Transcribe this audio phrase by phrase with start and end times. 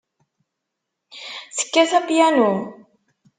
[1.57, 2.51] Tekkat apyanu?